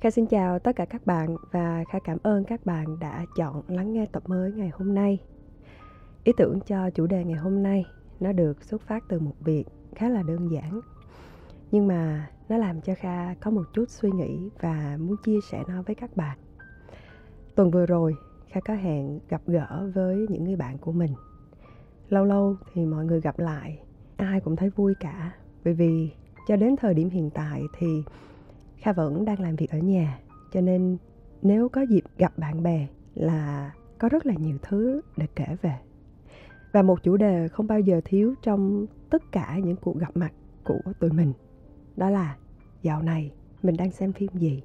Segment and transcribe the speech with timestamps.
[0.00, 3.62] Kha xin chào tất cả các bạn và Kha cảm ơn các bạn đã chọn
[3.68, 5.18] lắng nghe tập mới ngày hôm nay.
[6.24, 7.84] Ý tưởng cho chủ đề ngày hôm nay
[8.20, 10.80] nó được xuất phát từ một việc khá là đơn giản.
[11.70, 15.62] Nhưng mà nó làm cho Kha có một chút suy nghĩ và muốn chia sẻ
[15.68, 16.38] nó với các bạn.
[17.54, 18.14] Tuần vừa rồi,
[18.48, 21.14] Kha có hẹn gặp gỡ với những người bạn của mình.
[22.08, 23.82] Lâu lâu thì mọi người gặp lại,
[24.16, 25.32] ai cũng thấy vui cả
[25.64, 26.10] bởi vì
[26.48, 28.02] cho đến thời điểm hiện tại thì
[28.80, 30.18] Kha vẫn đang làm việc ở nhà
[30.52, 30.96] cho nên
[31.42, 35.74] nếu có dịp gặp bạn bè là có rất là nhiều thứ để kể về.
[36.72, 40.32] Và một chủ đề không bao giờ thiếu trong tất cả những cuộc gặp mặt
[40.64, 41.32] của tụi mình
[41.96, 42.36] đó là
[42.82, 43.32] dạo này
[43.62, 44.62] mình đang xem phim gì.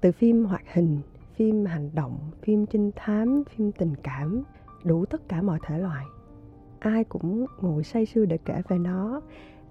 [0.00, 0.98] Từ phim hoạt hình,
[1.34, 4.42] phim hành động, phim trinh thám, phim tình cảm,
[4.84, 6.04] đủ tất cả mọi thể loại.
[6.78, 9.20] Ai cũng ngồi say sưa để kể về nó.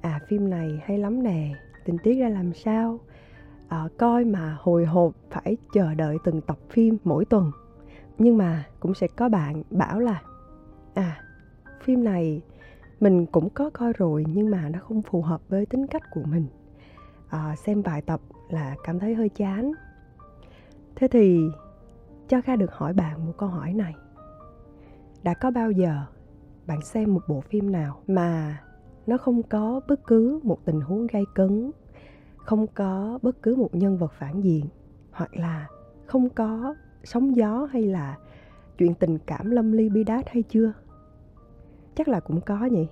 [0.02, 1.53] À phim này hay lắm nè,
[1.86, 3.00] tình tiết ra làm sao,
[3.71, 7.52] à, coi mà hồi hộp phải chờ đợi từng tập phim mỗi tuần.
[8.17, 10.22] Nhưng mà cũng sẽ có bạn bảo là
[10.94, 11.23] à
[11.81, 12.41] phim này
[13.00, 16.23] mình cũng có coi rồi nhưng mà nó không phù hợp với tính cách của
[16.23, 16.45] mình.
[17.30, 19.72] À, xem vài tập là cảm thấy hơi chán.
[20.95, 21.39] Thế thì
[22.28, 23.95] cho kha được hỏi bạn một câu hỏi này.
[25.23, 26.06] Đã có bao giờ
[26.67, 28.61] bạn xem một bộ phim nào mà
[29.08, 31.72] nó không có bất cứ một tình huống gây cấn
[32.44, 34.66] không có bất cứ một nhân vật phản diện
[35.11, 35.67] hoặc là
[36.06, 38.17] không có sóng gió hay là
[38.78, 40.73] chuyện tình cảm lâm ly bi đát hay chưa?
[41.95, 42.88] Chắc là cũng có nhỉ.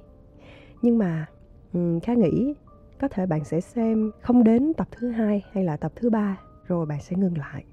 [0.82, 1.26] Nhưng mà
[1.74, 2.54] um, khá nghĩ
[3.00, 6.40] có thể bạn sẽ xem không đến tập thứ hai hay là tập thứ ba
[6.68, 7.66] rồi bạn sẽ ngừng lại.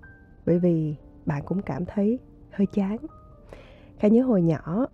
[0.47, 2.19] Bởi vì bạn cũng cảm thấy
[2.51, 2.97] hơi chán.
[3.99, 4.87] Khá nhớ hồi nhỏ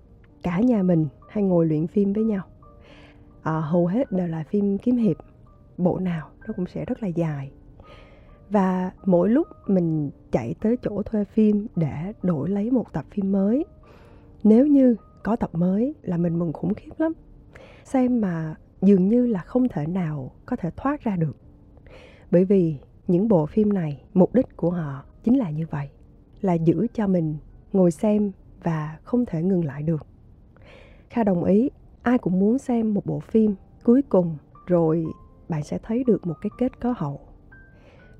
[0.42, 2.44] cả nhà mình hay ngồi luyện phim với nhau.
[3.42, 5.16] À, hầu hết đều là phim kiếm hiệp
[5.78, 7.52] bộ nào, nó cũng sẽ rất là dài.
[8.50, 13.32] Và mỗi lúc mình chạy tới chỗ thuê phim để đổi lấy một tập phim
[13.32, 13.64] mới.
[14.44, 17.12] Nếu như có tập mới là mình mừng khủng khiếp lắm.
[17.84, 21.36] Xem mà dường như là không thể nào có thể thoát ra được.
[22.30, 25.88] Bởi vì những bộ phim này, mục đích của họ chính là như vậy,
[26.40, 27.36] là giữ cho mình
[27.72, 28.32] ngồi xem
[28.62, 30.06] và không thể ngừng lại được.
[31.10, 31.70] Kha đồng ý,
[32.02, 35.06] ai cũng muốn xem một bộ phim cuối cùng rồi
[35.52, 37.20] bạn sẽ thấy được một cái kết có hậu.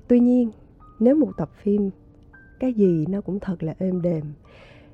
[0.07, 0.51] Tuy nhiên,
[0.99, 1.89] nếu một tập phim,
[2.59, 4.23] cái gì nó cũng thật là êm đềm,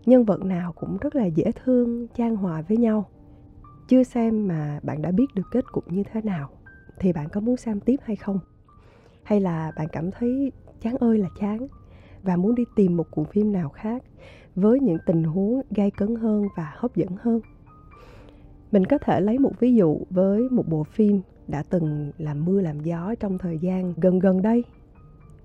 [0.05, 3.09] nhân vật nào cũng rất là dễ thương trang hòa với nhau.
[3.87, 6.49] Chưa xem mà bạn đã biết được kết cục như thế nào,
[6.99, 8.39] thì bạn có muốn xem tiếp hay không?
[9.23, 10.51] Hay là bạn cảm thấy
[10.81, 11.67] chán ơi là chán
[12.23, 14.03] và muốn đi tìm một cuộn phim nào khác
[14.55, 17.41] với những tình huống gay cấn hơn và hấp dẫn hơn?
[18.71, 22.61] Mình có thể lấy một ví dụ với một bộ phim đã từng làm mưa
[22.61, 24.63] làm gió trong thời gian gần gần đây.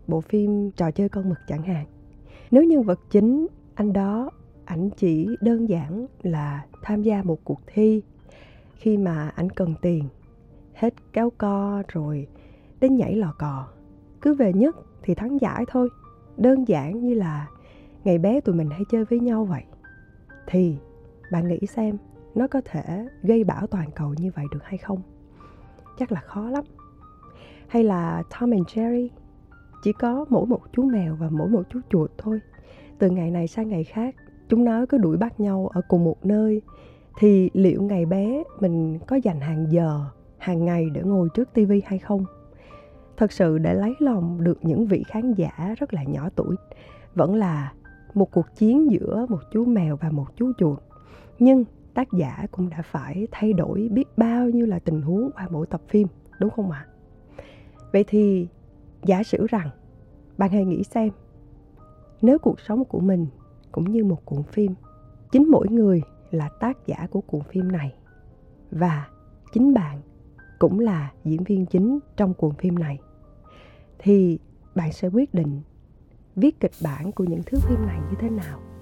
[0.07, 1.87] Bộ phim trò chơi con mực chẳng hạn.
[2.51, 4.31] Nếu nhân vật chính anh đó,
[4.65, 8.03] ảnh chỉ đơn giản là tham gia một cuộc thi.
[8.75, 10.09] Khi mà ảnh cần tiền,
[10.75, 12.27] hết kéo co rồi
[12.81, 13.69] đến nhảy lò cò.
[14.21, 15.89] Cứ về nhất thì thắng giải thôi.
[16.37, 17.49] Đơn giản như là
[18.05, 19.63] ngày bé tụi mình hay chơi với nhau vậy.
[20.47, 20.77] Thì
[21.33, 21.97] bạn nghĩ xem,
[22.35, 25.03] nó có thể gây bão toàn cầu như vậy được hay không?
[25.99, 26.65] Chắc là khó lắm.
[27.69, 29.09] Hay là Tom and Jerry?
[29.82, 32.41] Chỉ có mỗi một chú mèo và mỗi một chú chuột thôi.
[32.99, 34.15] Từ ngày này sang ngày khác,
[34.49, 36.62] chúng nó cứ đuổi bắt nhau ở cùng một nơi.
[37.19, 40.00] Thì liệu ngày bé mình có dành hàng giờ,
[40.38, 42.25] hàng ngày để ngồi trước tivi hay không?
[43.16, 46.56] Thật sự để lấy lòng được những vị khán giả rất là nhỏ tuổi,
[47.15, 47.72] vẫn là
[48.15, 50.78] một cuộc chiến giữa một chú mèo và một chú chuột.
[51.38, 55.49] Nhưng tác giả cũng đã phải thay đổi biết bao nhiêu là tình huống qua
[55.50, 56.09] mỗi tập phim,
[56.41, 56.87] đúng không ạ?
[57.93, 58.49] Vậy thì
[59.03, 59.71] giả sử rằng
[60.38, 61.10] bạn hãy nghĩ xem,
[62.22, 63.27] nếu cuộc sống của mình
[63.72, 64.75] cũng như một cuộn phim,
[65.32, 67.94] chính mỗi người là tác giả của cuộn phim này
[68.71, 69.09] và
[69.53, 70.00] chính bạn
[70.59, 72.99] cũng là diễn viên chính trong cuộn phim này,
[73.99, 74.38] thì
[74.75, 75.61] bạn sẽ quyết định
[76.37, 78.74] viết kịch bản của những thước phim này như thế nào?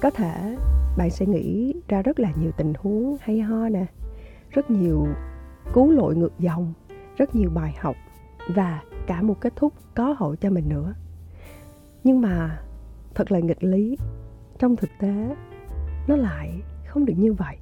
[0.00, 0.56] Có thể
[0.96, 3.86] bạn sẽ nghĩ ra rất là nhiều tình huống hay ho nè,
[4.50, 5.06] rất nhiều
[5.72, 6.72] cứu lội ngược dòng,
[7.16, 7.96] rất nhiều bài học
[8.54, 10.94] và cả một kết thúc có hậu cho mình nữa.
[12.04, 12.60] Nhưng mà
[13.14, 13.96] thật là nghịch lý,
[14.58, 15.36] trong thực tế
[16.08, 17.56] nó lại không được như vậy.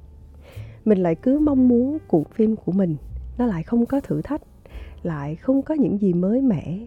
[0.85, 2.95] Mình lại cứ mong muốn cuộc phim của mình
[3.37, 4.41] nó lại không có thử thách,
[5.03, 6.77] lại không có những gì mới mẻ.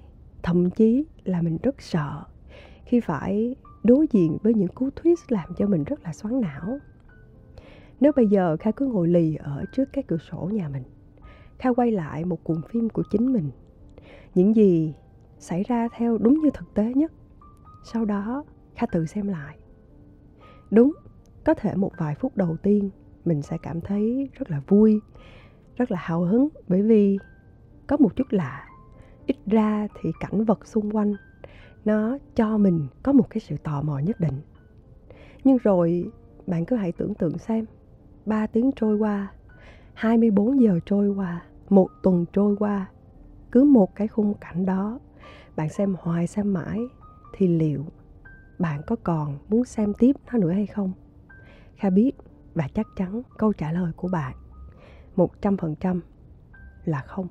[0.43, 2.25] Thậm chí là mình rất sợ
[2.85, 6.79] khi phải đối diện với những cú twist làm cho mình rất là xoắn não.
[8.01, 10.83] Nếu bây giờ kha cứ ngồi lì ở trước cái cửa sổ nhà mình,
[11.59, 13.51] kha quay lại một cuộn phim của chính mình,
[14.35, 14.95] những gì
[15.39, 17.13] xảy ra theo đúng như thực tế nhất.
[17.85, 18.45] Sau đó,
[18.75, 19.59] kha tự xem lại.
[20.71, 20.93] Đúng,
[21.45, 22.91] có thể một vài phút đầu tiên,
[23.25, 25.01] mình sẽ cảm thấy rất là vui,
[25.77, 27.19] rất là hào hứng bởi vì
[27.87, 28.69] có một chút lạ,
[29.27, 31.15] ít ra thì cảnh vật xung quanh
[31.85, 34.41] nó cho mình có một cái sự tò mò nhất định.
[35.45, 36.11] Nhưng rồi,
[36.47, 37.65] bạn cứ hãy tưởng tượng xem
[38.27, 39.33] 3 tiếng trôi qua
[39.95, 42.87] 24 giờ trôi qua, một tuần trôi qua,
[43.53, 44.99] cứ một cái khung cảnh đó,
[45.57, 46.81] bạn xem hoài xem mãi,
[47.33, 47.85] thì liệu
[48.59, 50.93] bạn có còn muốn xem tiếp nó nữa hay không?
[51.77, 52.13] Kha biết
[52.55, 54.37] và chắc chắn câu trả lời của bạn
[55.17, 56.01] một trăm phần trăm
[56.85, 57.29] là không.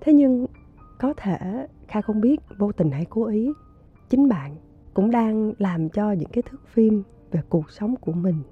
[0.00, 0.46] Thế nhưng
[0.98, 3.52] có thể kha không biết, vô tình hay cố ý,
[4.08, 4.56] chính bạn
[4.94, 8.42] cũng đang làm cho những cái thước phim về cuộc sống của mình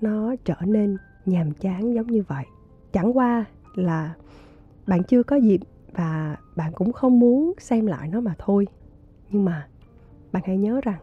[0.00, 0.96] nó trở nên
[1.26, 2.44] nhàm chán giống như vậy.
[2.92, 3.44] Chẳng qua
[3.74, 4.14] là
[4.86, 5.60] bạn chưa có dịp
[5.92, 8.66] và bạn cũng không muốn xem lại nó mà thôi.
[9.30, 9.68] Nhưng mà
[10.32, 11.00] bạn hãy nhớ rằng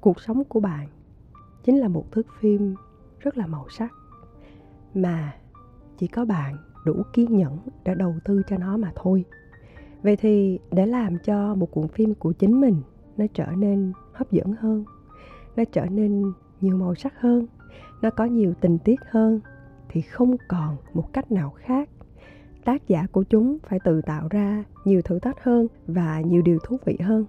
[0.00, 0.88] cuộc sống của bạn
[1.64, 2.74] chính là một thước phim
[3.18, 3.92] rất là màu sắc,
[4.94, 5.34] mà
[5.98, 9.24] chỉ có bạn đủ kiên nhẫn để đầu tư cho nó mà thôi
[10.04, 12.82] vậy thì để làm cho một cuộn phim của chính mình
[13.16, 14.84] nó trở nên hấp dẫn hơn,
[15.56, 17.46] nó trở nên nhiều màu sắc hơn,
[18.02, 19.40] nó có nhiều tình tiết hơn,
[19.88, 21.88] thì không còn một cách nào khác.
[22.64, 26.58] Tác giả của chúng phải tự tạo ra nhiều thử thách hơn và nhiều điều
[26.58, 27.26] thú vị hơn.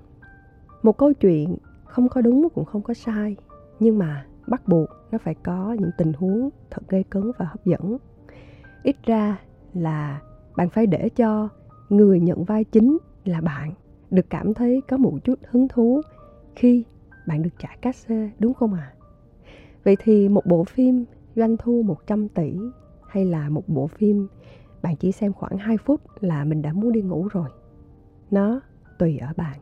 [0.83, 1.55] Một câu chuyện
[1.85, 3.35] không có đúng cũng không có sai,
[3.79, 7.65] nhưng mà bắt buộc nó phải có những tình huống thật gây cấn và hấp
[7.65, 7.97] dẫn.
[8.83, 9.39] Ít ra
[9.73, 10.21] là
[10.55, 11.49] bạn phải để cho
[11.89, 13.73] người nhận vai chính là bạn
[14.11, 16.01] được cảm thấy có một chút hứng thú
[16.55, 16.83] khi
[17.27, 17.95] bạn được trả cát
[18.39, 18.91] đúng không ạ?
[18.91, 18.95] À?
[19.83, 21.05] Vậy thì một bộ phim
[21.35, 22.57] doanh thu 100 tỷ
[23.07, 24.27] hay là một bộ phim
[24.81, 27.49] bạn chỉ xem khoảng 2 phút là mình đã muốn đi ngủ rồi.
[28.31, 28.61] Nó
[28.99, 29.59] tùy ở bạn.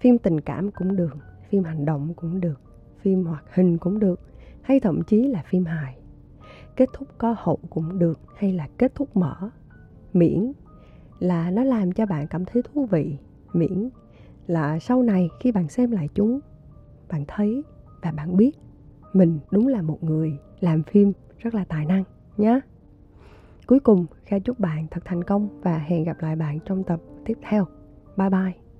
[0.00, 1.16] Phim tình cảm cũng được,
[1.48, 2.60] phim hành động cũng được,
[3.00, 4.20] phim hoạt hình cũng được,
[4.62, 5.98] hay thậm chí là phim hài.
[6.76, 9.50] Kết thúc có hậu cũng được hay là kết thúc mở.
[10.12, 10.52] Miễn
[11.22, 13.16] là nó làm cho bạn cảm thấy thú vị,
[13.52, 13.88] miễn
[14.46, 16.40] là sau này khi bạn xem lại chúng,
[17.10, 17.62] bạn thấy
[18.02, 18.52] và bạn biết
[19.12, 22.04] mình đúng là một người làm phim rất là tài năng
[22.36, 22.60] nhé.
[23.66, 27.00] Cuối cùng, Kha chúc bạn thật thành công và hẹn gặp lại bạn trong tập
[27.24, 27.66] tiếp theo.
[28.16, 28.71] Bye bye.